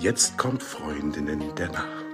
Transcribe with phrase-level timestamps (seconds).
[0.00, 2.04] Jetzt kommt Freundinnen der Nacht.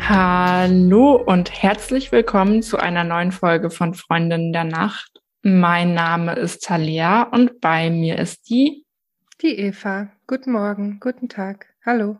[0.00, 5.22] Hallo und herzlich willkommen zu einer neuen Folge von Freundinnen der Nacht.
[5.42, 8.84] Mein Name ist Talia und bei mir ist die
[9.40, 10.08] die Eva.
[10.26, 11.66] Guten Morgen, guten Tag.
[11.86, 12.18] Hallo.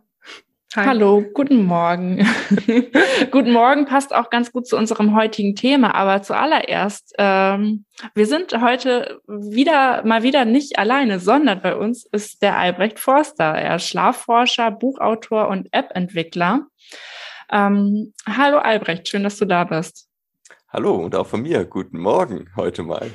[0.76, 0.84] Hi.
[0.84, 2.28] Hallo, guten Morgen.
[3.30, 8.52] guten Morgen passt auch ganz gut zu unserem heutigen Thema, aber zuallererst, ähm, wir sind
[8.60, 13.46] heute wieder mal wieder nicht alleine, sondern bei uns ist der Albrecht Forster.
[13.46, 16.66] Er ist Schlafforscher, Buchautor und App-Entwickler.
[17.50, 20.06] Ähm, hallo Albrecht, schön, dass du da bist.
[20.70, 23.10] Hallo und auch von mir, guten Morgen heute mal.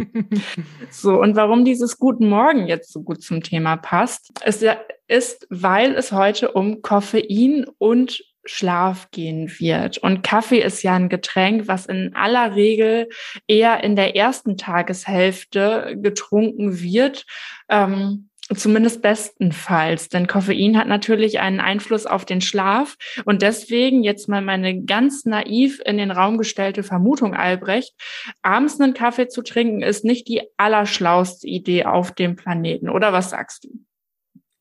[0.90, 4.64] so, und warum dieses Guten Morgen jetzt so gut zum Thema passt, ist,
[5.06, 9.98] ist, weil es heute um Koffein und Schlaf gehen wird.
[9.98, 13.10] Und Kaffee ist ja ein Getränk, was in aller Regel
[13.46, 17.26] eher in der ersten Tageshälfte getrunken wird.
[17.68, 22.96] Ähm, Zumindest bestenfalls, denn Koffein hat natürlich einen Einfluss auf den Schlaf.
[23.24, 27.94] Und deswegen jetzt mal meine ganz naiv in den Raum gestellte Vermutung, Albrecht,
[28.42, 32.88] abends einen Kaffee zu trinken, ist nicht die allerschlauste Idee auf dem Planeten.
[32.88, 33.68] Oder was sagst du?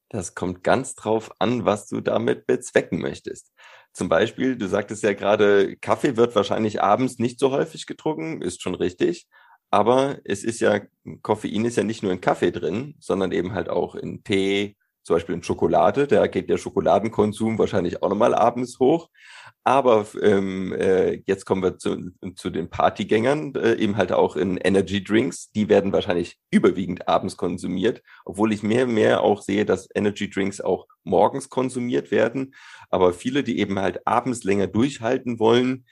[0.10, 3.52] Das kommt ganz drauf an, was du damit bezwecken möchtest.
[3.94, 8.62] Zum Beispiel, du sagtest ja gerade, Kaffee wird wahrscheinlich abends nicht so häufig getrunken, ist
[8.62, 9.28] schon richtig.
[9.72, 10.82] Aber es ist ja,
[11.22, 15.16] Koffein ist ja nicht nur in Kaffee drin, sondern eben halt auch in Tee, zum
[15.16, 16.08] Beispiel in Schokolade.
[16.08, 19.10] Da geht der Schokoladenkonsum wahrscheinlich auch nochmal abends hoch.
[19.64, 24.58] Aber ähm, äh, jetzt kommen wir zu, zu den Partygängern, äh, eben halt auch in
[24.58, 25.52] Energy Drinks.
[25.52, 30.30] Die werden wahrscheinlich überwiegend abends konsumiert, obwohl ich mehr und mehr auch sehe, dass Energy
[30.30, 32.56] Drinks auch morgens konsumiert werden.
[32.90, 35.86] Aber viele, die eben halt abends länger durchhalten wollen,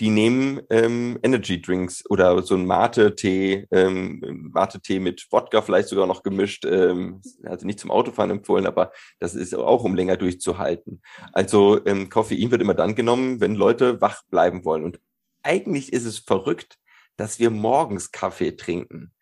[0.00, 6.06] die nehmen ähm, Energy Drinks oder so ein Mate-Tee, ähm, Mate-Tee mit Wodka vielleicht sogar
[6.06, 11.02] noch gemischt, ähm, also nicht zum Autofahren empfohlen, aber das ist auch, um länger durchzuhalten.
[11.32, 14.84] Also ähm, Koffein wird immer dann genommen, wenn Leute wach bleiben wollen.
[14.84, 15.00] Und
[15.42, 16.78] eigentlich ist es verrückt,
[17.16, 19.12] dass wir morgens Kaffee trinken,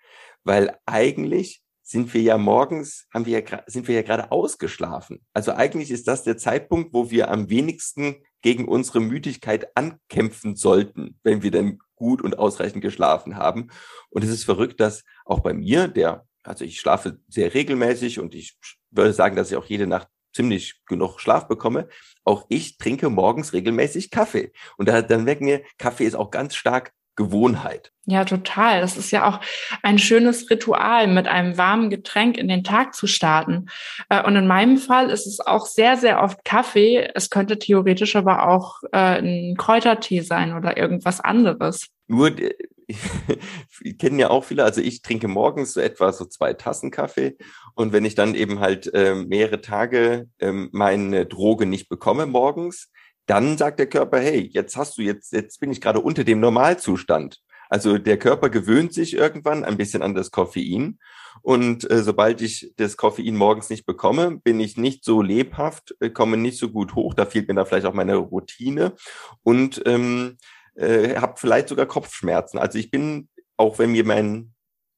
[0.45, 5.25] weil eigentlich sind wir ja morgens, haben wir ja, sind wir ja gerade ausgeschlafen.
[5.33, 8.17] Also eigentlich ist das der Zeitpunkt, wo wir am wenigsten
[8.47, 13.73] gegen unsere Müdigkeit ankämpfen sollten, wenn wir denn gut und ausreichend geschlafen haben.
[14.09, 18.37] Und es ist verrückt, dass auch bei mir, der, also ich schlafe sehr regelmäßig und
[18.37, 18.57] ich
[18.93, 21.89] würde sagen, dass ich auch jede Nacht ziemlich genug Schlaf bekomme.
[22.23, 24.53] Auch ich trinke morgens regelmäßig Kaffee.
[24.77, 27.93] Und da, dann merken wir, Kaffee ist auch ganz stark Gewohnheit.
[28.05, 28.81] Ja, total.
[28.81, 29.41] Das ist ja auch
[29.83, 33.67] ein schönes Ritual, mit einem warmen Getränk in den Tag zu starten.
[34.09, 37.11] Äh, und in meinem Fall ist es auch sehr, sehr oft Kaffee.
[37.15, 41.89] Es könnte theoretisch aber auch äh, ein Kräutertee sein oder irgendwas anderes.
[42.07, 42.55] Nur, äh,
[43.99, 47.37] kennen ja auch viele, also ich trinke morgens so etwa so zwei Tassen Kaffee.
[47.75, 52.91] Und wenn ich dann eben halt äh, mehrere Tage äh, meine Droge nicht bekomme morgens,
[53.27, 56.41] dann sagt der Körper, hey, jetzt hast du jetzt, jetzt bin ich gerade unter dem
[56.41, 57.41] Normalzustand.
[57.69, 60.99] Also der Körper gewöhnt sich irgendwann ein bisschen an das Koffein.
[61.43, 66.11] Und äh, sobald ich das Koffein morgens nicht bekomme, bin ich nicht so lebhaft, äh,
[66.11, 67.15] komme nicht so gut hoch.
[67.15, 68.95] Da fehlt mir dann vielleicht auch meine Routine
[69.43, 70.39] und ähm,
[70.77, 72.59] äh, habe vielleicht sogar Kopfschmerzen.
[72.59, 74.55] Also ich bin, auch wenn mir mein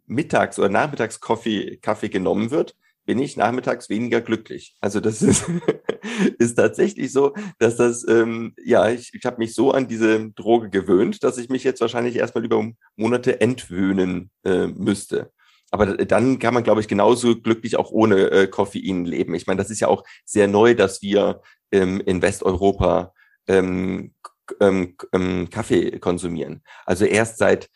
[0.07, 4.77] Mittags- oder Nachmittagskaffee Kaffee genommen wird, bin ich nachmittags weniger glücklich.
[4.81, 5.47] Also das ist,
[6.39, 10.71] ist tatsächlich so, dass das, ähm, ja, ich, ich habe mich so an diese Droge
[10.71, 12.65] gewöhnt, dass ich mich jetzt wahrscheinlich erstmal über
[12.97, 15.31] Monate entwöhnen äh, müsste.
[15.71, 19.35] Aber dann kann man, glaube ich, genauso glücklich auch ohne äh, Koffein leben.
[19.35, 21.43] Ich meine, das ist ja auch sehr neu, dass wir
[21.73, 23.13] ähm, in Westeuropa
[23.47, 24.15] ähm,
[24.61, 26.63] ähm, ähm, Kaffee konsumieren.
[26.87, 27.69] Also erst seit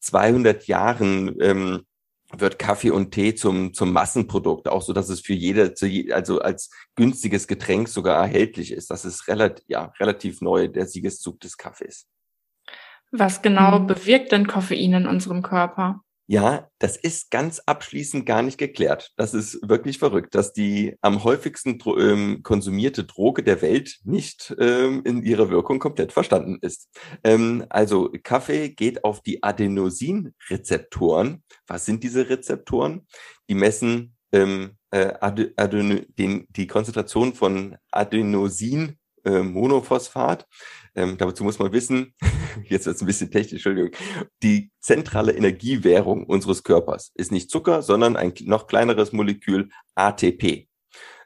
[0.00, 1.86] 200 Jahren ähm,
[2.32, 5.74] wird Kaffee und Tee zum, zum Massenprodukt, auch so, dass es für jede,
[6.12, 8.90] also als günstiges Getränk sogar erhältlich ist.
[8.90, 12.06] Das ist relativ, ja, relativ neu, der Siegeszug des Kaffees.
[13.10, 13.86] Was genau mhm.
[13.86, 16.02] bewirkt denn Koffein in unserem Körper?
[16.30, 19.12] Ja, das ist ganz abschließend gar nicht geklärt.
[19.16, 25.00] Das ist wirklich verrückt, dass die am häufigsten ähm, konsumierte Droge der Welt nicht ähm,
[25.06, 26.90] in ihrer Wirkung komplett verstanden ist.
[27.24, 31.42] Ähm, also Kaffee geht auf die Adenosinrezeptoren.
[31.66, 33.06] Was sind diese Rezeptoren?
[33.48, 40.46] Die messen ähm, äh, Ad Adeno den, die Konzentration von Adenosin äh, Monophosphat.
[40.94, 42.14] Ähm, dazu muss man wissen,
[42.64, 43.90] jetzt wird es ein bisschen technisch, Entschuldigung,
[44.42, 50.68] die zentrale Energiewährung unseres Körpers ist nicht Zucker, sondern ein noch kleineres Molekül ATP.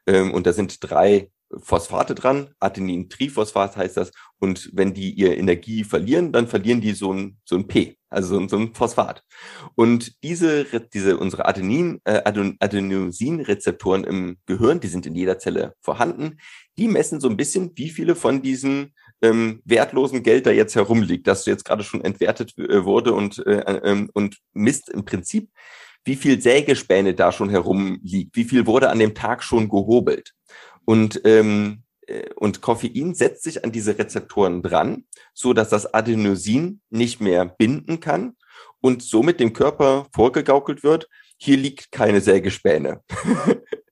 [0.07, 4.13] Ähm, und da sind drei Phosphate dran, Adenin-Triphosphat heißt das.
[4.39, 8.35] Und wenn die ihr Energie verlieren, dann verlieren die so ein, so ein P, also
[8.35, 9.23] so ein, so ein Phosphat.
[9.75, 16.39] Und diese, diese unsere Adenin, äh, Adenosin-Rezeptoren im Gehirn, die sind in jeder Zelle vorhanden,
[16.79, 21.27] die messen so ein bisschen, wie viele von diesen ähm, wertlosen Geld da jetzt herumliegt,
[21.27, 25.51] das jetzt gerade schon entwertet äh, wurde und, äh, äh, und misst im Prinzip,
[26.05, 30.33] wie viel Sägespäne da schon herumliegt, wie viel wurde an dem Tag schon gehobelt.
[30.85, 36.81] Und, ähm, äh, und Koffein setzt sich an diese Rezeptoren dran, so dass das Adenosin
[36.91, 38.37] nicht mehr binden kann
[38.81, 41.09] und somit dem Körper vorgegaukelt wird,
[41.43, 43.03] hier liegt keine Sägespäne.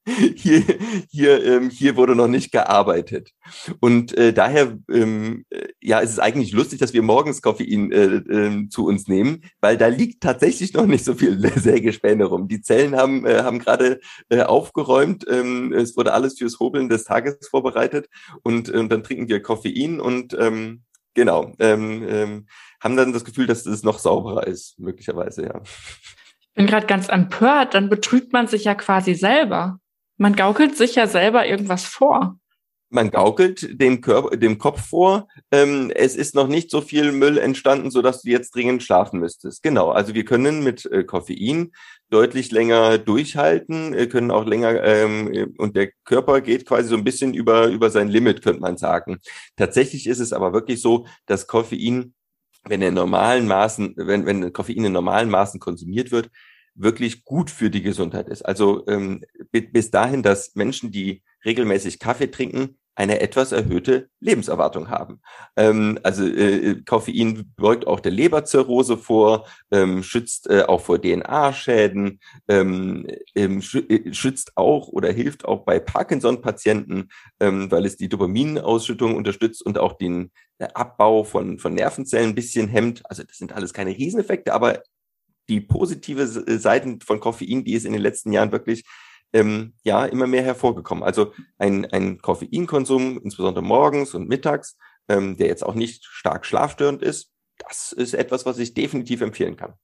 [0.36, 0.62] hier,
[1.10, 3.32] hier, ähm, hier wurde noch nicht gearbeitet.
[3.80, 8.04] Und äh, daher, ähm, äh, ja, ist es eigentlich lustig, dass wir morgens Koffein äh,
[8.04, 12.46] äh, zu uns nehmen, weil da liegt tatsächlich noch nicht so viel Sägespäne rum.
[12.46, 13.98] Die Zellen haben, äh, haben gerade
[14.28, 15.26] äh, aufgeräumt.
[15.28, 18.08] Ähm, es wurde alles fürs Hobeln des Tages vorbereitet
[18.44, 20.82] und, und dann trinken wir Koffein und ähm,
[21.14, 22.46] genau, ähm, ähm,
[22.80, 25.60] haben dann das Gefühl, dass es noch sauberer ist, möglicherweise, ja.
[26.52, 29.78] Ich bin gerade ganz empört, dann betrügt man sich ja quasi selber.
[30.16, 32.36] Man gaukelt sich ja selber irgendwas vor.
[32.92, 37.38] Man gaukelt dem, Körper, dem Kopf vor, ähm, es ist noch nicht so viel Müll
[37.38, 39.62] entstanden, sodass du jetzt dringend schlafen müsstest.
[39.62, 41.70] Genau, also wir können mit äh, Koffein
[42.10, 47.04] deutlich länger durchhalten, äh, können auch länger ähm, und der Körper geht quasi so ein
[47.04, 49.20] bisschen über, über sein Limit, könnte man sagen.
[49.56, 52.14] Tatsächlich ist es aber wirklich so, dass Koffein,
[52.64, 56.30] wenn in normalen Maßen, wenn, wenn Koffein in normalen Maßen konsumiert wird,
[56.74, 58.42] wirklich gut für die Gesundheit ist.
[58.42, 65.22] Also ähm, bis dahin, dass Menschen, die regelmäßig Kaffee trinken, eine etwas erhöhte Lebenserwartung haben.
[65.56, 72.20] Ähm, also äh, Koffein beugt auch der Leberzirrhose vor, ähm, schützt äh, auch vor DNA-Schäden,
[72.46, 77.08] ähm, ähm äh, schützt auch oder hilft auch bei Parkinson-Patienten,
[77.40, 82.34] ähm, weil es die Dopaminausschüttung unterstützt und auch den äh, Abbau von, von Nervenzellen ein
[82.34, 83.00] bisschen hemmt.
[83.08, 84.82] Also das sind alles keine Rieseneffekte, aber
[85.48, 88.84] die positive Seiten von Koffein, die ist in den letzten Jahren wirklich
[89.32, 91.04] ähm, ja immer mehr hervorgekommen.
[91.04, 94.76] Also ein, ein Koffeinkonsum, insbesondere morgens und mittags,
[95.08, 99.56] ähm, der jetzt auch nicht stark schlafstörend ist, das ist etwas, was ich definitiv empfehlen
[99.56, 99.74] kann.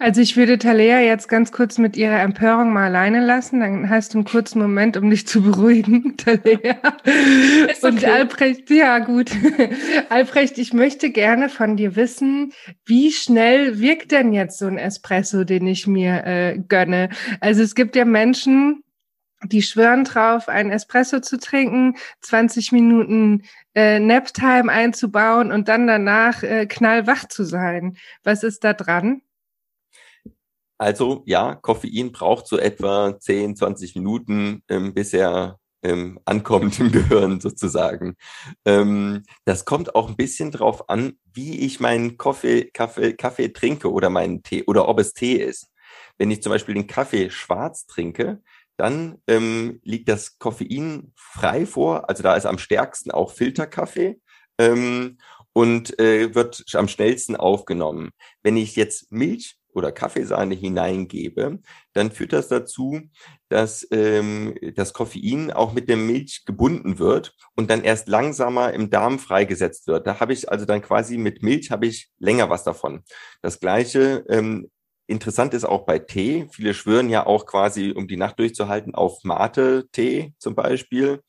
[0.00, 3.60] Also ich würde Talea jetzt ganz kurz mit ihrer Empörung mal alleine lassen.
[3.60, 6.76] Dann hast du einen kurzen Moment, um dich zu beruhigen, Talea.
[6.76, 7.74] Okay.
[7.82, 9.30] Und Albrecht, ja gut.
[10.08, 12.52] Albrecht, ich möchte gerne von dir wissen,
[12.84, 17.08] wie schnell wirkt denn jetzt so ein Espresso, den ich mir äh, gönne?
[17.40, 18.84] Also es gibt ja Menschen,
[19.44, 23.42] die schwören drauf, einen Espresso zu trinken, 20 Minuten
[23.74, 27.96] äh, Naptime einzubauen und dann danach äh, knallwach zu sein.
[28.22, 29.22] Was ist da dran?
[30.78, 36.92] Also ja, Koffein braucht so etwa 10, 20 Minuten, ähm, bis er ähm, ankommt im
[36.92, 38.16] Gehirn sozusagen.
[38.64, 43.92] Ähm, das kommt auch ein bisschen drauf an, wie ich meinen Kaffee, Kaffee, Kaffee trinke
[43.92, 45.68] oder meinen Tee oder ob es Tee ist.
[46.16, 48.40] Wenn ich zum Beispiel den Kaffee schwarz trinke,
[48.76, 52.08] dann ähm, liegt das Koffein frei vor.
[52.08, 54.20] Also da ist am stärksten auch Filterkaffee.
[54.58, 55.18] Ähm,
[55.52, 58.10] und äh, wird am schnellsten aufgenommen.
[58.44, 61.60] Wenn ich jetzt Milch oder Kaffeesahne hineingebe,
[61.94, 63.00] dann führt das dazu,
[63.48, 68.90] dass ähm, das Koffein auch mit der Milch gebunden wird und dann erst langsamer im
[68.90, 70.06] Darm freigesetzt wird.
[70.06, 73.02] Da habe ich also dann quasi mit Milch habe ich länger was davon.
[73.40, 74.70] Das gleiche ähm,
[75.10, 76.48] Interessant ist auch bei Tee.
[76.52, 81.22] Viele schwören ja auch quasi, um die Nacht durchzuhalten, auf Mate-Tee zum Beispiel.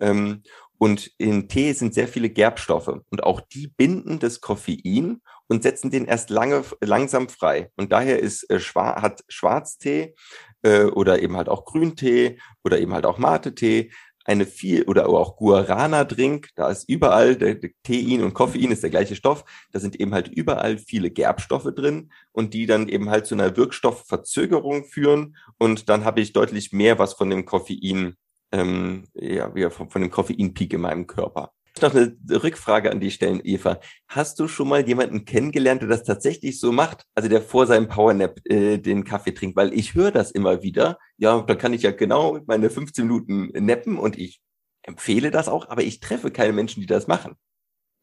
[0.00, 0.42] Ähm,
[0.78, 5.90] und in Tee sind sehr viele Gerbstoffe und auch die binden das Koffein und setzen
[5.90, 7.70] den erst lange, langsam frei.
[7.76, 10.14] Und daher ist, äh, schwar hat Schwarztee
[10.62, 13.90] äh, oder eben halt auch Grüntee oder eben halt auch Mate-Tee
[14.28, 18.90] eine viel oder auch Guarana-Drink, da ist überall, der, der Tein und Koffein ist der
[18.90, 23.24] gleiche Stoff, da sind eben halt überall viele Gerbstoffe drin und die dann eben halt
[23.24, 28.16] zu einer Wirkstoffverzögerung führen und dann habe ich deutlich mehr was von dem Koffein
[28.52, 31.52] ähm, ja, von, von dem Koffeinpeak in meinem Körper.
[31.82, 33.80] Noch eine Rückfrage an die stellen, Eva.
[34.08, 37.04] Hast du schon mal jemanden kennengelernt, der das tatsächlich so macht?
[37.14, 39.56] Also der vor seinem Powernap äh, den Kaffee trinkt?
[39.56, 40.98] Weil ich höre das immer wieder.
[41.16, 44.40] Ja, da kann ich ja genau meine 15 Minuten nappen und ich
[44.82, 47.34] empfehle das auch, aber ich treffe keine Menschen, die das machen.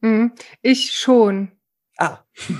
[0.02, 1.55] Hm, ich schon.
[1.98, 2.18] Ah.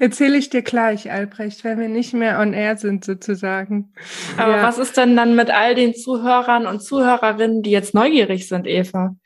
[0.00, 3.94] Erzähle ich dir gleich, Albrecht, wenn wir nicht mehr on air sind, sozusagen.
[4.36, 4.62] Aber ja.
[4.62, 9.16] was ist denn dann mit all den Zuhörern und Zuhörerinnen, die jetzt neugierig sind, Eva?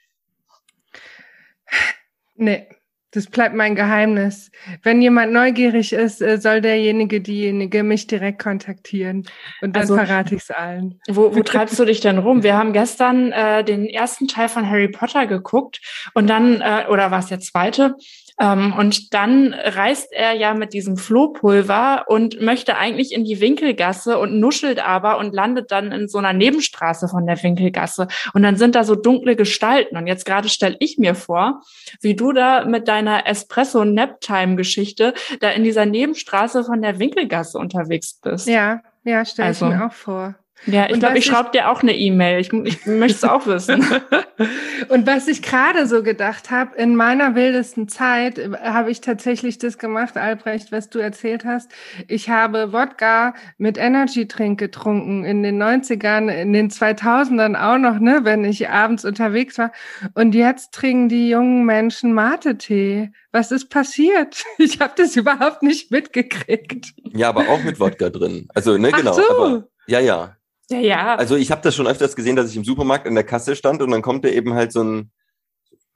[2.37, 2.69] Nee.
[3.15, 4.51] Das bleibt mein Geheimnis.
[4.83, 9.27] Wenn jemand neugierig ist, äh, soll derjenige, diejenige mich direkt kontaktieren.
[9.61, 10.99] Und dann also, verrate ich es allen.
[11.09, 12.43] Wo, wo treibst du dich denn rum?
[12.43, 15.83] Wir haben gestern äh, den ersten Teil von Harry Potter geguckt
[16.15, 17.97] und dann, äh, oder war es der zweite?
[18.41, 24.19] Ähm, und dann reist er ja mit diesem Flohpulver und möchte eigentlich in die Winkelgasse
[24.19, 28.09] und nuschelt aber und landet dann in so einer Nebenstraße von der Winkelgasse.
[28.35, 29.97] Und dann sind da so dunkle Gestalten.
[29.97, 31.63] Und jetzt gerade stelle ich mir vor,
[32.01, 38.47] wie du da mit deiner Espresso-Naptime-Geschichte da in dieser Nebenstraße von der Winkelgasse unterwegs bist.
[38.47, 39.67] Ja, ja, stelle also.
[39.67, 40.35] ich mir auch vor.
[40.67, 42.41] Ja, ich glaube, ich schreibe dir auch eine E-Mail.
[42.41, 43.85] Ich, ich möchte es auch wissen.
[44.89, 49.59] und was ich gerade so gedacht habe, in meiner wildesten Zeit äh, habe ich tatsächlich
[49.59, 51.71] das gemacht, Albrecht, was du erzählt hast.
[52.07, 57.99] Ich habe Wodka mit Energy Drink getrunken in den 90ern, in den 2000ern auch noch,
[57.99, 59.73] ne, wenn ich abends unterwegs war.
[60.15, 63.11] Und jetzt trinken die jungen Menschen Mate-Tee.
[63.33, 64.45] Was ist passiert?
[64.59, 66.93] Ich habe das überhaupt nicht mitgekriegt.
[67.15, 68.47] Ja, aber auch mit Wodka drin.
[68.55, 69.11] Also, ne, genau.
[69.11, 69.37] Ach so.
[69.37, 70.37] Aber, ja, ja.
[70.73, 71.15] Ja, ja.
[71.15, 73.83] Also ich habe das schon öfters gesehen, dass ich im Supermarkt in der Kasse stand
[73.83, 75.13] und dann kommt da eben halt so ein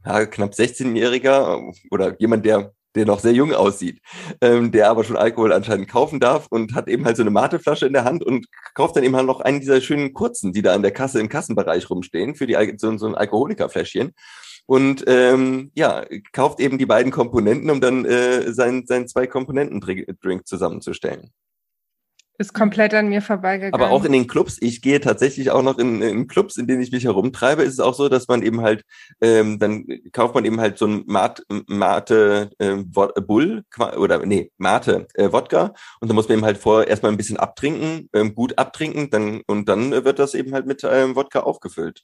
[0.05, 4.01] ja, knapp 16-Jähriger oder jemand, der der noch sehr jung aussieht,
[4.41, 7.87] ähm, der aber schon Alkohol anscheinend kaufen darf und hat eben halt so eine Mateflasche
[7.87, 10.75] in der Hand und kauft dann eben halt noch einen dieser schönen kurzen, die da
[10.75, 14.13] an der Kasse im Kassenbereich rumstehen, für die so, so ein Alkoholikerfläschchen.
[14.65, 20.47] Und ähm, ja, kauft eben die beiden Komponenten, um dann äh, seinen, seinen zwei Komponenten-Drink
[20.47, 21.31] zusammenzustellen.
[22.39, 23.75] Ist komplett an mir vorbeigegangen.
[23.75, 26.83] Aber auch in den Clubs, ich gehe tatsächlich auch noch in, in Clubs, in denen
[26.83, 28.85] ich mich herumtreibe, ist es auch so, dass man eben halt,
[29.21, 33.65] ähm, dann kauft man eben halt so ein Mate, Mate äh, Bull
[33.97, 37.39] oder nee, Mate äh, Wodka und dann muss man eben halt vorher erstmal ein bisschen
[37.39, 42.03] abtrinken, ähm, gut abtrinken, dann und dann wird das eben halt mit ähm, Wodka aufgefüllt.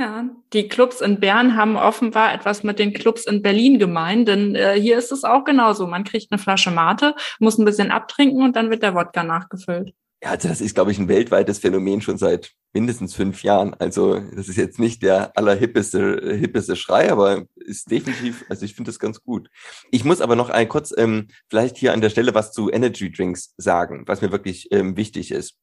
[0.00, 4.54] Ja, die Clubs in Bern haben offenbar etwas mit den Clubs in Berlin gemein, denn
[4.54, 5.86] äh, hier ist es auch genauso.
[5.86, 9.92] Man kriegt eine Flasche Mate, muss ein bisschen abtrinken und dann wird der Wodka nachgefüllt.
[10.22, 13.74] Ja, also das ist, glaube ich, ein weltweites Phänomen schon seit mindestens fünf Jahren.
[13.74, 18.88] Also das ist jetzt nicht der allerhippeste hippeste Schrei, aber ist definitiv, also ich finde
[18.88, 19.50] das ganz gut.
[19.90, 23.12] Ich muss aber noch ein kurz ähm, vielleicht hier an der Stelle was zu Energy
[23.12, 25.58] Drinks sagen, was mir wirklich ähm, wichtig ist.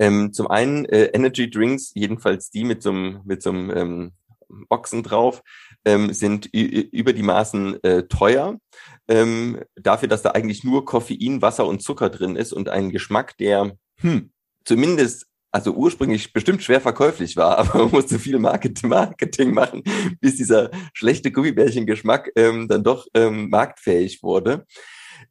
[0.00, 4.12] Ähm, zum einen äh, Energy Drinks, jedenfalls die mit so einem mit so einem ähm,
[4.68, 5.42] Ochsen drauf,
[5.84, 8.58] ähm, sind über die Maßen äh, teuer.
[9.08, 13.36] Ähm, dafür, dass da eigentlich nur Koffein, Wasser und Zucker drin ist und ein Geschmack,
[13.38, 14.32] der hm,
[14.64, 19.82] zumindest also ursprünglich bestimmt schwer verkäuflich war, aber man musste viel Marketing machen,
[20.20, 24.66] bis dieser schlechte Gummibärchengeschmack ähm, dann doch ähm, marktfähig wurde.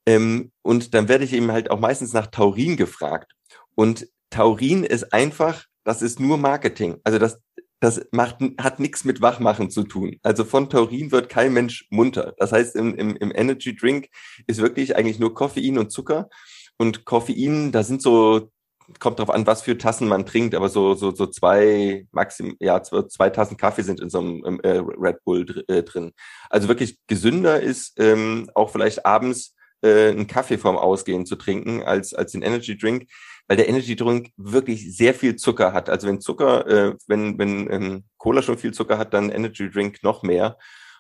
[0.06, 3.34] Ähm, und dann werde ich eben halt auch meistens nach Taurin gefragt.
[3.76, 7.00] Und Taurin ist einfach, das ist nur Marketing.
[7.04, 7.40] Also das,
[7.80, 10.18] das macht, hat nichts mit Wachmachen zu tun.
[10.24, 12.34] Also von Taurin wird kein Mensch munter.
[12.38, 14.08] Das heißt, im, im, im Energy Drink
[14.48, 16.30] ist wirklich eigentlich nur Koffein und Zucker.
[16.78, 18.52] Und Koffein, da sind so,
[19.00, 22.82] kommt drauf an, was für Tassen man trinkt, aber so, so, so zwei, maxim, ja,
[22.82, 26.12] zwei Tassen Kaffee sind in so einem äh, Red Bull dr äh, drin.
[26.50, 31.84] Also wirklich gesünder ist ähm, auch vielleicht abends äh, einen Kaffee vorm Ausgehen zu trinken
[31.84, 33.08] als, als den Energy Drink
[33.50, 35.90] weil der Energy Drink wirklich sehr viel Zucker hat.
[35.90, 40.04] Also wenn Zucker, äh, wenn, wenn ähm, Cola schon viel Zucker hat, dann Energy Drink
[40.04, 40.60] noch mehr.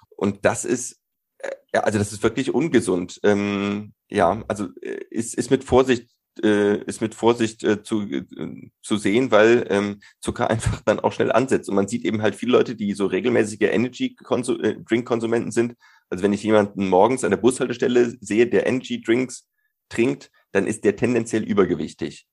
[0.09, 0.99] Und das ist,
[1.37, 3.19] äh, also das ist wirklich ungesund.
[3.23, 6.09] Ähm, ja, also äh, ist, ist mit Vorsicht
[6.43, 8.25] äh, ist mit Vorsicht äh, zu, äh,
[8.81, 11.69] zu sehen, weil ähm, Zucker einfach dann auch schnell ansetzt.
[11.69, 15.75] Und man sieht eben halt viele Leute, die so regelmäßige Energy-Drink-Konsumenten äh, sind.
[16.09, 19.47] Also wenn ich jemanden morgens an der Bushaltestelle sehe, der Energy-Drinks
[19.89, 22.27] trinkt, dann ist der tendenziell übergewichtig.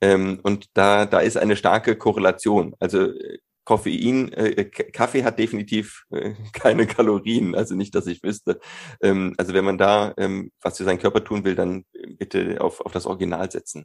[0.00, 2.74] Ähm, und da, da ist eine starke Korrelation.
[2.80, 8.60] Also äh, Koffein, äh, Kaffee hat definitiv äh, keine Kalorien, also nicht, dass ich wüsste.
[9.00, 11.84] Ähm, also wenn man da ähm, was für seinen Körper tun will, dann
[12.18, 13.84] bitte auf, auf das Original setzen.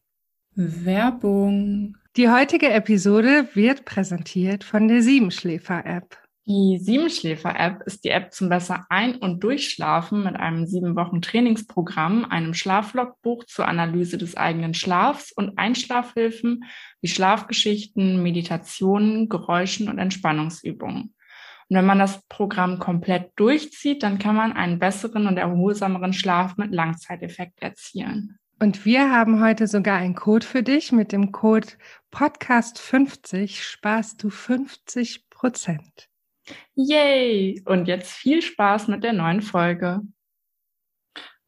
[0.55, 1.98] Werbung.
[2.15, 6.17] Die heutige Episode wird präsentiert von der Siebenschläfer-App.
[6.50, 12.24] Die Siebenschläfer-App ist die App zum besser Ein- und Durchschlafen mit einem sieben Wochen Trainingsprogramm,
[12.24, 16.63] einem Schlaflogbuch zur Analyse des eigenen Schlafs und Einschlafhilfen
[17.01, 21.13] wie Schlafgeschichten, Meditationen, Geräuschen und Entspannungsübungen.
[21.70, 26.56] Und wenn man das Programm komplett durchzieht, dann kann man einen besseren und erholsameren Schlaf
[26.58, 28.39] mit Langzeiteffekt erzielen.
[28.60, 30.92] Und wir haben heute sogar einen Code für dich.
[30.92, 31.68] Mit dem Code
[32.12, 36.10] Podcast50 sparst du 50 Prozent.
[36.74, 37.62] Yay!
[37.66, 40.01] Und jetzt viel Spaß mit der neuen Folge.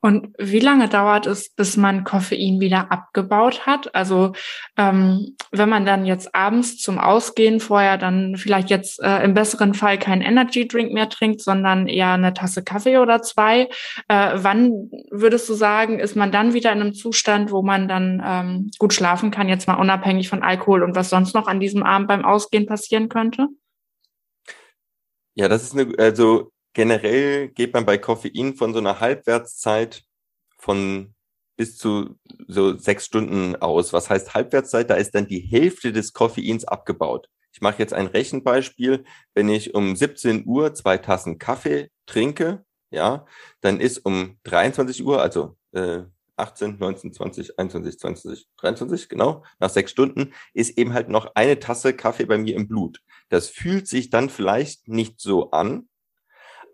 [0.02, 3.94] Und wie lange dauert es, bis man Koffein wieder abgebaut hat?
[3.94, 4.32] Also
[4.78, 9.74] ähm, wenn man dann jetzt abends zum Ausgehen vorher dann vielleicht jetzt äh, im besseren
[9.74, 13.70] Fall keinen Energy Drink mehr trinkt, sondern eher eine Tasse Kaffee oder zwei,
[14.08, 18.24] äh, wann würdest du sagen, ist man dann wieder in einem Zustand, wo man dann
[18.26, 21.84] ähm, gut schlafen kann, jetzt mal unabhängig von Alkohol und was sonst noch an diesem
[21.84, 23.48] Abend beim Ausgehen passieren könnte?
[25.36, 30.04] Ja, das ist eine, also generell geht man bei Koffein von so einer Halbwertszeit
[30.58, 31.14] von
[31.58, 32.16] bis zu
[32.48, 33.92] so sechs Stunden aus.
[33.92, 34.90] Was heißt Halbwertszeit?
[34.90, 37.28] Da ist dann die Hälfte des Koffeins abgebaut.
[37.52, 39.04] Ich mache jetzt ein Rechenbeispiel.
[39.34, 43.26] Wenn ich um 17 Uhr zwei Tassen Kaffee trinke, ja,
[43.62, 46.04] dann ist um 23 Uhr, also äh,
[46.38, 51.60] 18, 19, 20, 21, 20, 23, genau, nach sechs Stunden, ist eben halt noch eine
[51.60, 53.02] Tasse Kaffee bei mir im Blut.
[53.28, 55.90] Das fühlt sich dann vielleicht nicht so an,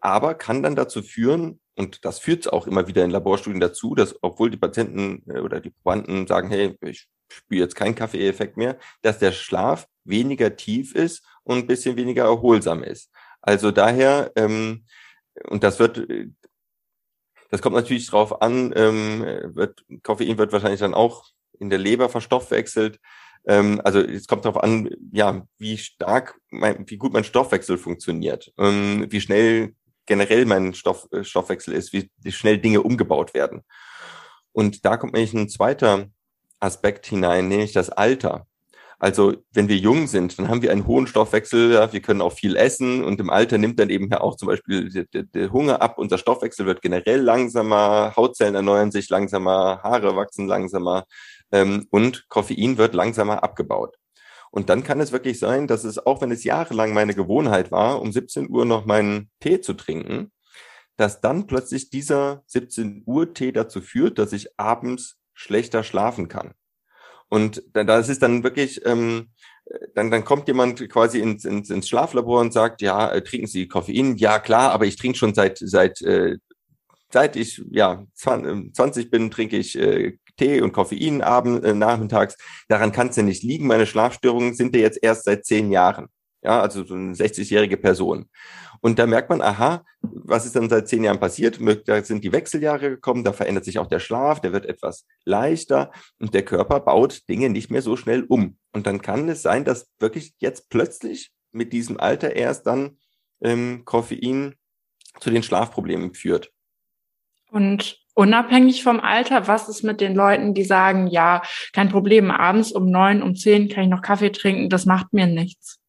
[0.05, 4.15] aber kann dann dazu führen, und das führt auch immer wieder in Laborstudien dazu, dass
[4.21, 8.77] obwohl die Patienten äh, oder die Probanden sagen, hey, ich spüre jetzt keinen Kaffeeeffekt mehr,
[9.01, 13.11] dass der Schlaf weniger tief ist und ein bisschen weniger erholsam ist.
[13.41, 14.85] Also daher, ähm,
[15.49, 16.07] und das wird,
[17.49, 19.21] das kommt natürlich drauf an, ähm,
[19.55, 21.25] wird, Koffein wird wahrscheinlich dann auch
[21.59, 22.99] in der Leber verstoffwechselt.
[23.47, 28.53] Ähm, also es kommt darauf an, ja, wie stark, mein, wie gut mein Stoffwechsel funktioniert,
[28.57, 29.73] ähm, wie schnell
[30.05, 33.63] generell mein Stoff, äh, Stoffwechsel ist, wie, schnell Dinge umgebaut werden.
[34.51, 36.07] Und da kommt nämlich ein zweiter
[36.59, 38.47] Aspekt hinein, nämlich das Alter.
[38.97, 42.31] Also wenn wir jung sind, dann haben wir einen hohen Stoffwechsel, ja, wir können auch
[42.31, 45.51] viel essen und im Alter nimmt dann eben ja auch zum Beispiel der, der, der
[45.51, 51.03] Hunger ab, unser Stoffwechsel wird generell langsamer, Hautzellen erneuern sich langsamer, Haare wachsen langsamer
[51.51, 53.97] ähm, und Koffein wird langsamer abgebaut.
[54.55, 58.01] Und dann kann es wirklich sein, dass es, auch wenn es jahrelang meine Gewohnheit war,
[58.01, 60.31] um 17 Uhr noch meinen Tee zu trinken,
[60.95, 66.53] dass dann plötzlich dieser 17 Uhr Tee dazu führt, dass ich abends schlechter schlafen kann.
[67.27, 69.27] Und das ist dann wirklich, ähm,
[69.93, 73.67] dann, dann kommt jemand quasi ins, ins, ins Schlaflabor und sagt, ja, äh, trinken Sie
[73.67, 74.15] Koffein?
[74.15, 76.37] Ja, klar, aber ich trinke schon seit, seit, äh,
[77.11, 82.37] seit ich ja 20 bin, trinke ich äh, Tee und Koffein abends, äh, nachmittags.
[82.67, 83.67] Daran kann es ja nicht liegen.
[83.67, 86.07] Meine Schlafstörungen sind ja jetzt erst seit zehn Jahren.
[86.43, 88.29] Ja, also so eine 60-jährige Person.
[88.79, 91.59] Und da merkt man, aha, was ist dann seit zehn Jahren passiert?
[91.87, 95.91] Da sind die Wechseljahre gekommen, da verändert sich auch der Schlaf, der wird etwas leichter
[96.19, 98.57] und der Körper baut Dinge nicht mehr so schnell um.
[98.73, 102.99] Und dann kann es sein, dass wirklich jetzt plötzlich mit diesem Alter erst dann
[103.41, 104.53] ähm, Koffein
[105.19, 106.51] zu den Schlafproblemen führt.
[107.49, 112.71] Und unabhängig vom Alter, was ist mit den Leuten, die sagen, ja, kein Problem, abends
[112.71, 115.79] um neun, um zehn kann ich noch Kaffee trinken, das macht mir nichts.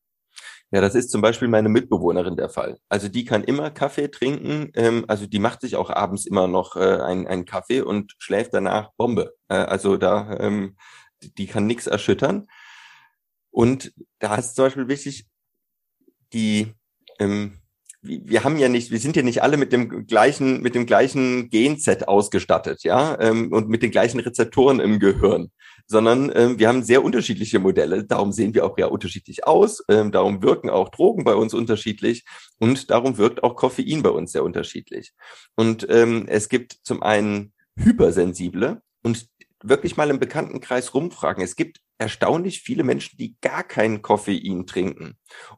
[0.73, 2.79] Ja, das ist zum Beispiel meine Mitbewohnerin der Fall.
[2.89, 6.75] Also die kann immer Kaffee trinken, ähm, also die macht sich auch abends immer noch
[6.77, 9.35] äh, einen Kaffee und schläft danach Bombe.
[9.49, 10.77] Äh, also da, ähm,
[11.23, 12.49] die, die kann nichts erschüttern.
[13.51, 15.27] Und da ist zum Beispiel wichtig,
[16.33, 16.75] die
[17.21, 17.61] ähm,
[18.07, 21.51] wir haben ja nicht, wir sind ja nicht alle mit dem gleichen, mit dem gleichen
[21.51, 25.51] Genset ausgestattet, ja, ähm, und mit den gleichen Rezeptoren im Gehirn,
[25.87, 28.05] sondern ähm, wir haben sehr unterschiedliche Modelle.
[28.05, 29.83] Darum sehen wir auch ja unterschiedlich aus.
[29.89, 32.25] Ähm, darum wirken auch Drogen bei uns unterschiedlich
[32.59, 35.13] und darum wirkt auch Koffein bei uns sehr unterschiedlich.
[35.55, 39.27] Und es gibt zum einen Hypersensible und
[39.63, 41.43] wirklich mal im Bekanntenkreis rumfragen.
[41.43, 45.17] Es gibt erstaunlich viele Menschen, die gar keinen Koffein trinken.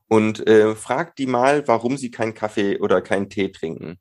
[0.09, 3.99] Und äh, fragt die mal, warum sie keinen Kaffee oder keinen Tee trinken.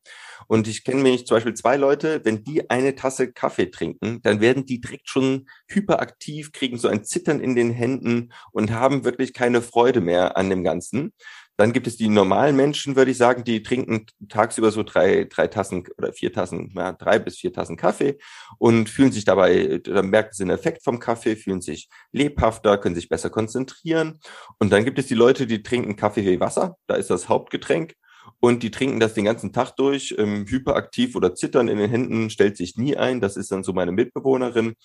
[0.47, 4.39] Und ich kenne nämlich zum Beispiel zwei Leute, wenn die eine Tasse Kaffee trinken, dann
[4.39, 9.33] werden die direkt schon hyperaktiv, kriegen so ein Zittern in den Händen und haben wirklich
[9.33, 11.13] keine Freude mehr an dem Ganzen.
[11.57, 15.47] Dann gibt es die normalen Menschen, würde ich sagen, die trinken tagsüber so drei, drei
[15.47, 18.19] Tassen oder vier Tassen, ja, drei bis vier Tassen Kaffee
[18.59, 22.95] und fühlen sich dabei, da merken sie einen Effekt vom Kaffee, fühlen sich lebhafter, können
[22.95, 24.19] sich besser konzentrieren.
[24.59, 27.95] Und dann gibt es die Leute, die trinken Kaffee wie Wasser, da ist das Hauptgetränk.
[28.39, 32.29] Und die trinken das den ganzen Tag durch, ähm, hyperaktiv oder zittern in den Händen,
[32.29, 33.21] stellt sich nie ein.
[33.21, 34.75] Das ist dann so meine Mitbewohnerin.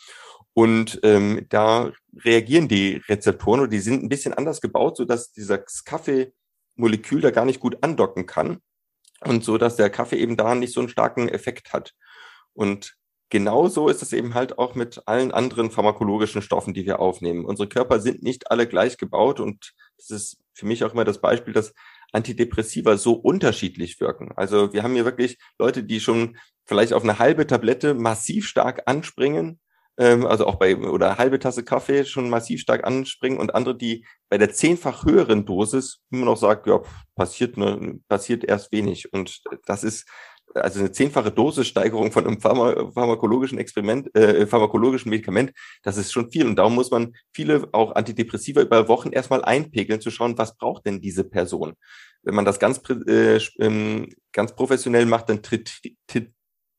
[0.54, 1.92] Und ähm, da
[2.24, 6.32] reagieren die Rezeptoren oder die sind ein bisschen anders gebaut, so dass dieser Kaffee
[6.76, 8.58] Molekül da gar nicht gut andocken kann
[9.24, 11.94] und so, dass der Kaffee eben da nicht so einen starken Effekt hat.
[12.54, 12.96] Und
[13.30, 17.44] genauso ist es eben halt auch mit allen anderen pharmakologischen Stoffen, die wir aufnehmen.
[17.44, 21.20] Unsere Körper sind nicht alle gleich gebaut und das ist für mich auch immer das
[21.20, 21.72] Beispiel, dass
[22.12, 24.32] Antidepressiva so unterschiedlich wirken.
[24.36, 28.82] Also wir haben hier wirklich Leute, die schon vielleicht auf eine halbe Tablette massiv stark
[28.86, 29.58] anspringen
[29.98, 34.06] ähm, also auch bei oder halbe Tasse Kaffee schon massiv stark anspringen und andere, die
[34.28, 36.80] bei der zehnfach höheren Dosis immer noch sagen, ja,
[37.14, 39.12] passiert, ne, passiert erst wenig.
[39.12, 40.06] Und das ist
[40.54, 45.52] also eine zehnfache Dosissteigerung von einem Pharma pharmakologischen Experiment, äh, pharmakologischen Medikament,
[45.82, 46.46] das ist schon viel.
[46.46, 50.86] Und darum muss man viele auch Antidepressiva über Wochen erstmal einpegeln, zu schauen, was braucht
[50.86, 51.74] denn diese Person.
[52.22, 55.40] Wenn man das ganz, äh, ähm, ganz professionell macht, dann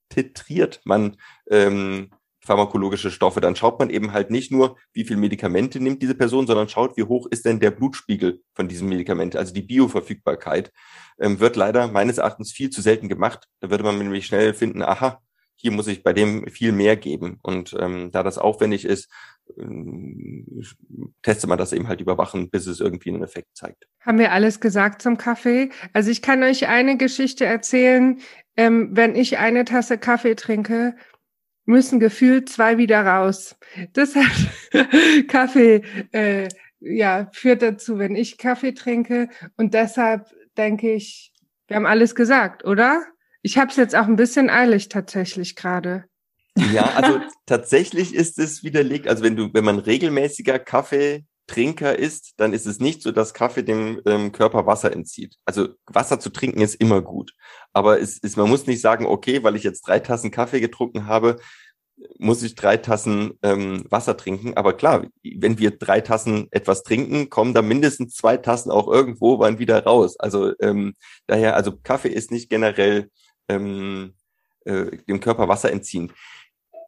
[0.09, 1.17] titriert man
[1.49, 2.11] ähm,
[2.45, 6.45] pharmakologische Stoffe, dann schaut man eben halt nicht nur, wie viel Medikamente nimmt diese Person,
[6.45, 10.71] sondern schaut, wie hoch ist denn der Blutspiegel von diesem Medikament, also die Bioverfügbarkeit,
[11.19, 13.47] ähm, wird leider meines Erachtens viel zu selten gemacht.
[13.61, 15.21] Da würde man nämlich schnell finden, aha,
[15.55, 17.39] hier muss ich bei dem viel mehr geben.
[17.41, 19.09] Und ähm, da das aufwendig ist,
[19.57, 20.63] ähm,
[21.21, 23.87] testet man das eben halt überwachen, bis es irgendwie einen Effekt zeigt.
[24.01, 25.69] Haben wir alles gesagt zum Kaffee?
[25.93, 28.19] Also ich kann euch eine Geschichte erzählen.
[28.57, 30.95] Ähm, wenn ich eine Tasse Kaffee trinke,
[31.65, 33.55] müssen gefühlt zwei wieder raus.
[33.95, 34.31] Deshalb
[35.27, 36.49] Kaffee äh,
[36.79, 41.33] ja führt dazu, wenn ich Kaffee trinke und deshalb denke ich,
[41.67, 43.03] wir haben alles gesagt, oder?
[43.41, 46.05] Ich habe es jetzt auch ein bisschen eilig tatsächlich gerade.
[46.71, 49.07] Ja, also tatsächlich ist es widerlegt.
[49.07, 50.59] Also wenn du, wenn man regelmäßiger
[51.47, 55.37] Kaffeetrinker ist, dann ist es nicht so, dass Kaffee dem ähm, Körper Wasser entzieht.
[55.45, 57.33] Also Wasser zu trinken ist immer gut.
[57.73, 61.05] Aber es ist, man muss nicht sagen, okay, weil ich jetzt drei Tassen Kaffee getrunken
[61.07, 61.39] habe,
[62.17, 64.55] muss ich drei Tassen ähm, Wasser trinken.
[64.55, 69.39] Aber klar, wenn wir drei Tassen etwas trinken, kommen da mindestens zwei Tassen auch irgendwo
[69.39, 70.19] wann wieder raus.
[70.19, 70.95] Also ähm,
[71.27, 73.09] daher, also Kaffee ist nicht generell
[73.47, 74.15] ähm,
[74.65, 76.11] äh, dem Körper Wasser entziehen.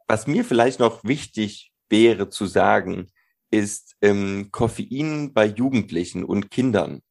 [0.07, 3.11] Was mir vielleicht noch wichtig wäre zu sagen,
[3.51, 7.01] ist ähm, Koffein bei Jugendlichen und Kindern.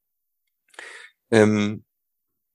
[1.31, 1.85] Ähm,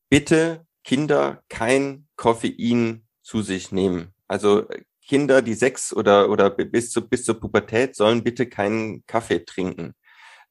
[0.09, 4.13] bitte Kinder kein Koffein zu sich nehmen.
[4.27, 4.67] Also
[5.07, 9.95] Kinder, die sechs oder, oder bis, zu, bis zur Pubertät sollen bitte keinen Kaffee trinken.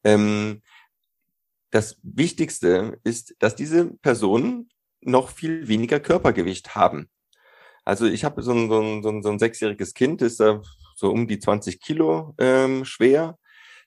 [0.05, 0.62] Ähm,
[1.71, 4.69] das Wichtigste ist, dass diese Personen
[5.01, 7.09] noch viel weniger Körpergewicht haben.
[7.85, 10.61] Also ich habe so ein, so, ein, so, ein, so ein sechsjähriges Kind, ist da
[10.99, 13.39] so um die 20 Kilo ähm, schwer.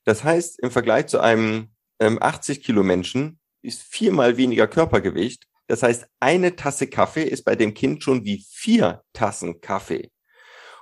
[0.05, 5.47] Das heißt, im Vergleich zu einem ähm, 80 Kilo Menschen ist viermal weniger Körpergewicht.
[5.67, 10.09] Das heißt, eine Tasse Kaffee ist bei dem Kind schon wie vier Tassen Kaffee.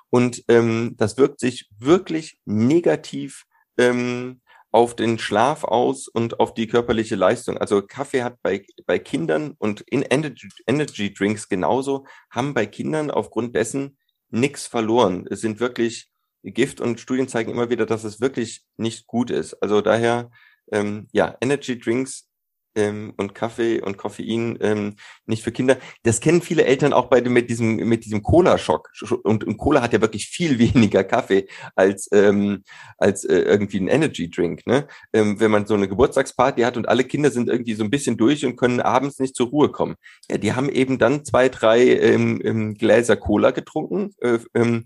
[0.09, 3.45] Und ähm, das wirkt sich wirklich negativ
[3.77, 7.57] ähm, auf den Schlaf aus und auf die körperliche Leistung.
[7.57, 13.09] Also Kaffee hat bei, bei Kindern und in Energy, Energy Drinks genauso, haben bei Kindern
[13.09, 13.97] aufgrund dessen
[14.29, 15.25] nichts verloren.
[15.29, 16.11] Es sind wirklich
[16.43, 19.55] Gift und Studien zeigen immer wieder, dass es wirklich nicht gut ist.
[19.61, 20.31] Also daher,
[20.71, 22.29] ähm, ja, Energy Drinks
[22.75, 25.77] ähm, und Kaffee und Koffein ähm, nicht für Kinder.
[26.03, 28.89] Das kennen viele Eltern auch bei dem, mit diesem mit diesem Cola-Schock.
[29.23, 32.63] Und, und Cola hat ja wirklich viel weniger Kaffee als ähm,
[32.97, 34.65] als äh, irgendwie ein Energy-Drink.
[34.67, 34.87] Ne?
[35.13, 38.17] Ähm, wenn man so eine Geburtstagsparty hat und alle Kinder sind irgendwie so ein bisschen
[38.17, 39.95] durch und können abends nicht zur Ruhe kommen.
[40.29, 44.13] Ja, die haben eben dann zwei, drei ähm, ähm, Gläser Cola getrunken.
[44.21, 44.85] Äh, ähm,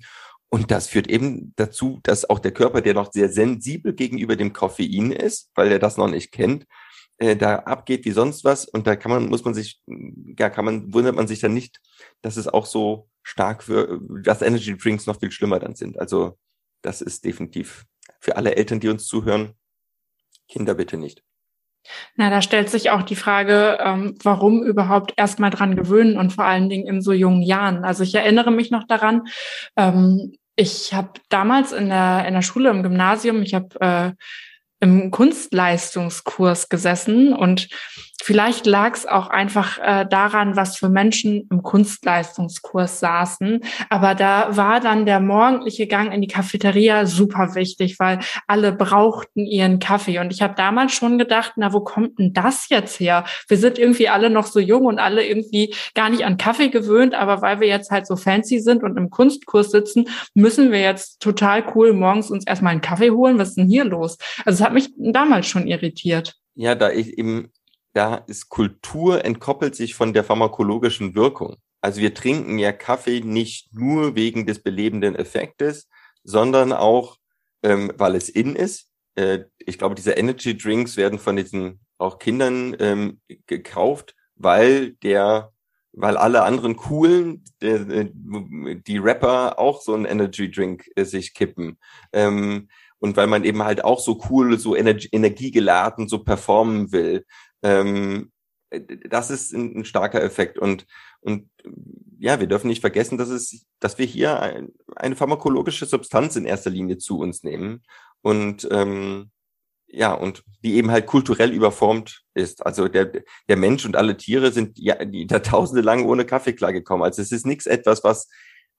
[0.53, 4.53] und das führt eben dazu, dass auch der Körper, der noch sehr sensibel gegenüber dem
[4.53, 6.67] Koffein ist, weil er das noch nicht kennt,
[7.17, 9.81] äh, da abgeht wie sonst was und da kann man, muss man sich,
[10.37, 11.81] ja, kann man, wundert man sich dann nicht,
[12.21, 15.97] dass es auch so stark für, dass Energy Drinks noch viel schlimmer dann sind.
[15.97, 16.37] Also
[16.83, 17.85] das ist definitiv
[18.19, 19.55] für alle Eltern, die uns zuhören,
[20.47, 21.23] Kinder bitte nicht.
[22.15, 26.45] Na, da stellt sich auch die Frage, ähm, warum überhaupt erstmal dran gewöhnen und vor
[26.45, 27.83] allen Dingen in so jungen Jahren.
[27.83, 29.23] Also ich erinnere mich noch daran,
[29.75, 34.11] ähm, ich habe damals in der, in der Schule, im Gymnasium, ich habe äh,
[34.79, 37.69] im Kunstleistungskurs gesessen und
[38.25, 43.59] Vielleicht lag es auch einfach äh, daran, was für Menschen im Kunstleistungskurs saßen.
[43.89, 49.45] Aber da war dann der morgendliche Gang in die Cafeteria super wichtig, weil alle brauchten
[49.45, 50.19] ihren Kaffee.
[50.19, 53.25] Und ich habe damals schon gedacht, na, wo kommt denn das jetzt her?
[53.49, 57.15] Wir sind irgendwie alle noch so jung und alle irgendwie gar nicht an Kaffee gewöhnt.
[57.15, 61.21] Aber weil wir jetzt halt so fancy sind und im Kunstkurs sitzen, müssen wir jetzt
[61.21, 63.37] total cool morgens uns erstmal einen Kaffee holen.
[63.37, 64.17] Was ist denn hier los?
[64.45, 66.35] Also es hat mich damals schon irritiert.
[66.55, 67.51] Ja, da ich eben
[67.93, 71.57] da ist Kultur entkoppelt sich von der pharmakologischen Wirkung.
[71.81, 75.89] Also wir trinken ja Kaffee nicht nur wegen des belebenden Effektes,
[76.23, 77.17] sondern auch,
[77.61, 78.89] ähm, weil es in ist.
[79.15, 85.51] Äh, ich glaube, diese Energy Drinks werden von diesen auch Kindern ähm, gekauft, weil der,
[85.91, 91.77] weil alle anderen coolen, der, die Rapper auch so einen Energy Drink äh, sich kippen.
[92.11, 97.25] Ähm, und weil man eben halt auch so cool, so energie, energiegeladen so performen will.
[97.63, 98.31] Ähm,
[99.09, 100.87] das ist ein, ein, starker Effekt und
[101.21, 101.49] und
[102.19, 106.45] ja, wir dürfen nicht vergessen, dass es, dass wir hier ein, eine pharmakologische Substanz in
[106.45, 107.83] erster Linie zu uns nehmen
[108.21, 109.31] und ähm,
[109.87, 112.65] ja, und die eben halt kulturell überformt ist.
[112.65, 113.11] Also der,
[113.47, 117.03] der Mensch und alle Tiere sind ja die Jahrtausende lang ohne Kaffee klargekommen.
[117.03, 118.27] Also es ist nichts etwas, was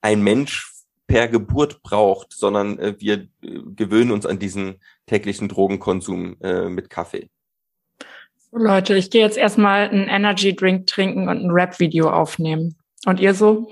[0.00, 0.72] ein Mensch
[1.06, 6.90] per Geburt braucht, sondern äh, wir äh, gewöhnen uns an diesen täglichen Drogenkonsum äh, mit
[6.90, 7.30] Kaffee.
[8.56, 12.76] Leute, ich gehe jetzt erstmal einen Energy Drink trinken und ein Rap-Video aufnehmen.
[13.04, 13.68] Und ihr so?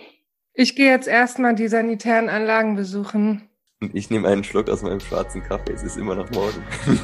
[0.54, 3.48] Ich gehe jetzt erstmal die sanitären Anlagen besuchen.
[3.80, 5.72] Und ich nehme einen Schluck aus meinem schwarzen Kaffee.
[5.72, 6.64] Es ist immer noch morgen.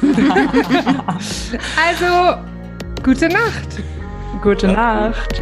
[1.87, 2.41] also,
[3.01, 3.81] gute Nacht.
[4.41, 5.41] Gute Nacht.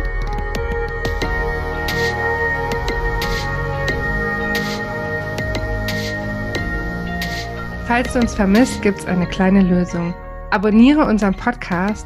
[7.87, 10.13] Falls du uns vermisst, gibt es eine kleine Lösung.
[10.51, 12.05] Abonniere unseren Podcast